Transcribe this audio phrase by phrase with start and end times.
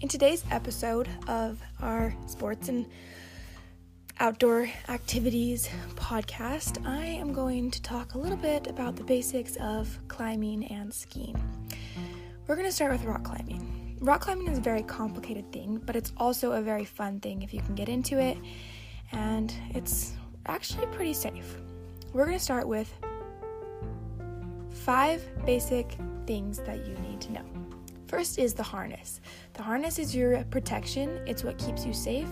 [0.00, 2.86] In today's episode of our sports and
[4.18, 9.98] outdoor activities podcast, I am going to talk a little bit about the basics of
[10.08, 11.38] climbing and skiing.
[12.46, 13.98] We're going to start with rock climbing.
[14.00, 17.52] Rock climbing is a very complicated thing, but it's also a very fun thing if
[17.52, 18.38] you can get into it,
[19.12, 20.14] and it's
[20.46, 21.58] actually pretty safe.
[22.14, 22.90] We're going to start with
[24.70, 27.69] five basic things that you need to know.
[28.10, 29.20] First is the harness.
[29.52, 31.20] The harness is your protection.
[31.28, 32.26] It's what keeps you safe,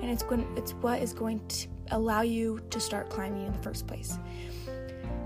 [0.00, 3.62] and it's going it's what is going to allow you to start climbing in the
[3.62, 4.18] first place.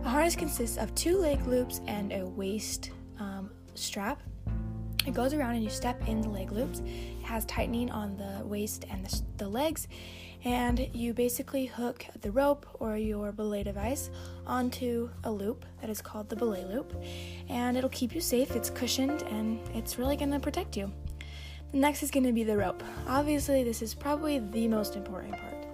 [0.04, 4.22] A harness consists of two leg loops and a waist um, strap.
[5.06, 6.80] It goes around and you step in the leg loops.
[6.80, 9.86] It has tightening on the waist and the, the legs,
[10.44, 14.10] and you basically hook the rope or your belay device
[14.46, 16.94] onto a loop that is called the belay loop,
[17.48, 18.56] and it'll keep you safe.
[18.56, 20.92] It's cushioned and it's really going to protect you.
[21.72, 22.82] The next is going to be the rope.
[23.08, 25.66] Obviously, this is probably the most important part.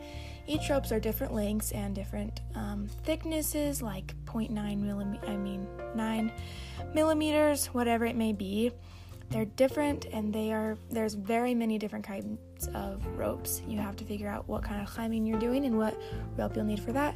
[0.46, 5.24] Each ropes are different lengths and different um, thicknesses, like 0.9 millimeter.
[5.26, 6.32] I mean, 9
[6.94, 8.72] millimeters, whatever it may be.
[9.30, 13.62] They're different and they are there's very many different kinds of ropes.
[13.66, 15.96] You have to figure out what kind of climbing you're doing and what
[16.36, 17.14] rope you'll need for that.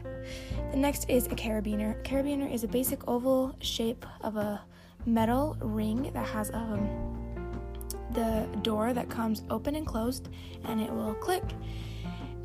[0.71, 1.99] The next is a carabiner.
[1.99, 4.63] a Carabiner is a basic oval shape of a
[5.07, 6.89] metal ring that has um,
[8.13, 10.29] the door that comes open and closed
[10.65, 11.43] and it will click.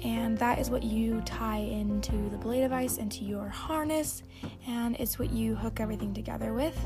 [0.02, 4.24] And that is what you tie into the belay device, into your harness,
[4.66, 6.78] and it's what you hook everything together with.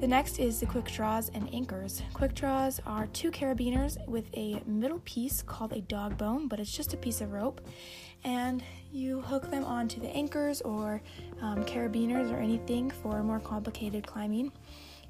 [0.00, 2.02] The next is the quick draws and anchors.
[2.14, 6.74] Quick draws are two carabiners with a middle piece called a dog bone, but it's
[6.74, 7.60] just a piece of rope,
[8.24, 11.02] and you hook them onto the anchors or
[11.42, 14.50] um, carabiners or anything for more complicated climbing.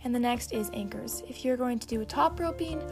[0.02, 1.22] And the next is anchors.
[1.28, 2.82] If you're going to do a top roping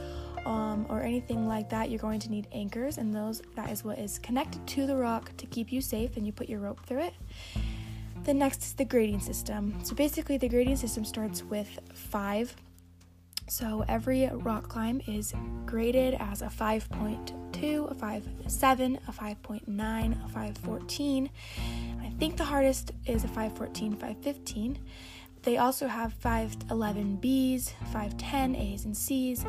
[0.47, 3.99] um, or anything like that, you're going to need anchors, and those that is what
[3.99, 7.01] is connected to the rock to keep you safe, and you put your rope through
[7.01, 7.15] it.
[8.25, 9.79] The next is the grading system.
[9.85, 12.55] So basically, the grading system starts with five.
[13.49, 15.33] So every rock climb is
[15.65, 21.31] graded as a 5.2, a 5.7, a 5.9, a 5.14.
[22.03, 24.77] I think the hardest is a 5.14, 5.15.
[25.43, 29.45] They also have 5.11 Bs, 5.10 As and Cs,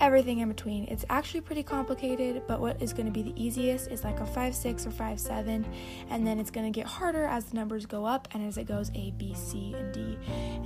[0.00, 0.84] everything in between.
[0.84, 4.26] It's actually pretty complicated, but what is going to be the easiest is like a
[4.26, 5.66] 5 6 or 5 7,
[6.10, 8.64] and then it's going to get harder as the numbers go up and as it
[8.64, 10.18] goes A, B, C, and D.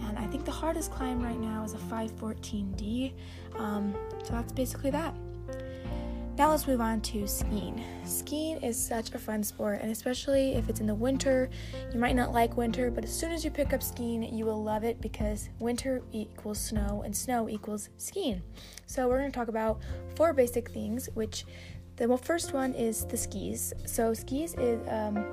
[0.06, 3.12] And I think the hardest climb right now is a 514D.
[3.56, 3.94] Um,
[4.24, 5.14] so that's basically that.
[6.38, 7.84] Now let's move on to skiing.
[8.04, 11.50] Skiing is such a fun sport, and especially if it's in the winter,
[11.92, 14.62] you might not like winter, but as soon as you pick up skiing, you will
[14.62, 18.42] love it because winter equals snow and snow equals skiing.
[18.86, 19.80] So we're going to talk about
[20.16, 21.44] four basic things, which
[21.96, 23.74] the first one is the skis.
[23.84, 25.24] So skis is um,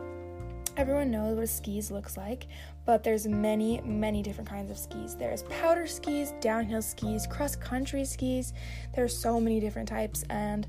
[0.77, 2.47] everyone knows what skis looks like,
[2.85, 5.15] but there's many, many different kinds of skis.
[5.15, 8.53] There's powder skis, downhill skis, cross country skis.
[8.95, 10.67] There's so many different types, and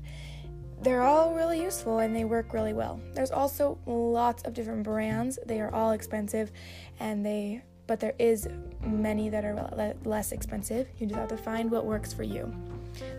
[0.81, 2.99] they're all really useful and they work really well.
[3.13, 5.37] There's also lots of different brands.
[5.45, 6.51] They are all expensive,
[6.99, 8.47] and they but there is
[8.85, 10.87] many that are less expensive.
[10.97, 12.53] You just have to find what works for you.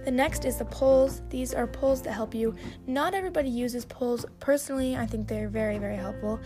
[0.05, 1.23] The next is the poles.
[1.31, 2.55] These are poles that help you.
[2.87, 4.25] Not everybody uses poles.
[4.41, 6.41] Personally, I think they're very, very helpful,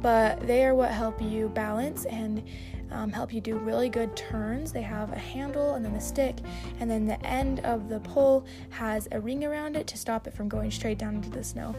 [0.00, 2.42] but they are what help you balance and
[2.90, 4.72] um, help you do really good turns.
[4.72, 6.36] They have a handle and then a stick,
[6.80, 10.34] and then the end of the pole has a ring around it to stop it
[10.34, 11.74] from going straight down into the snow.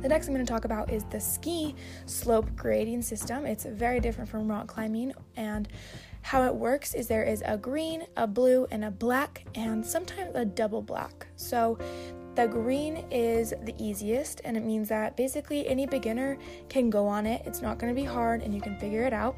[0.00, 3.46] The next I'm going to talk about is the ski slope grading system.
[3.46, 5.66] It's very different from rock climbing, and
[6.24, 10.34] how it works is there is a green, a blue, and a black, and sometimes
[10.34, 11.26] a double black.
[11.36, 11.78] So
[12.34, 16.38] the green is the easiest, and it means that basically any beginner
[16.70, 17.42] can go on it.
[17.44, 19.36] It's not going to be hard, and you can figure it out.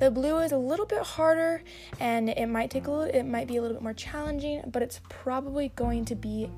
[0.00, 1.62] The blue is a little bit harder,
[2.00, 3.04] and it might take a little.
[3.04, 6.50] It might be a little bit more challenging, but it's probably going to be,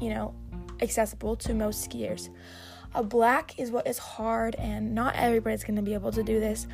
[0.00, 0.36] you know,
[0.80, 2.28] accessible to most skiers.
[2.94, 6.40] A black is what is hard, and not everybody's going to be able to do
[6.40, 6.66] this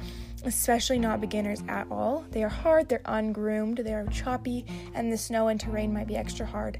[0.44, 2.24] especially not beginners at all.
[2.30, 4.64] They are hard, they're ungroomed, they are choppy,
[4.94, 6.78] and the snow and terrain might be extra hard.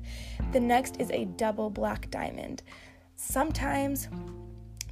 [0.53, 2.63] The next is a double black diamond.
[3.17, 4.09] Sometimes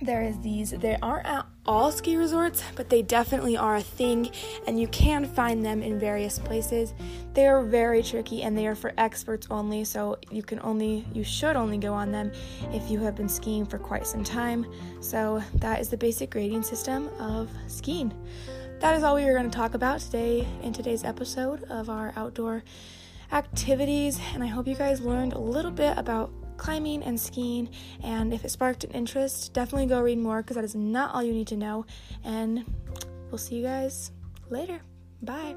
[0.00, 4.30] there is these they aren't at all ski resorts but they definitely are a thing
[4.66, 6.94] and you can find them in various places.
[7.34, 11.24] They are very tricky and they are for experts only so you can only you
[11.24, 12.32] should only go on them
[12.72, 14.66] if you have been skiing for quite some time.
[15.00, 18.12] So that is the basic grading system of skiing.
[18.80, 22.12] That is all we are going to talk about today in today's episode of our
[22.16, 22.64] outdoor
[23.30, 27.68] activities, and I hope you guys learned a little bit about climbing and skiing.
[28.02, 31.22] And if it sparked an interest, definitely go read more because that is not all
[31.22, 31.86] you need to know.
[32.24, 32.64] And
[33.30, 34.12] we'll see you guys
[34.50, 34.80] later.
[35.22, 35.54] Bye.